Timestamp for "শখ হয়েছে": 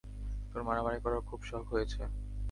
1.49-2.01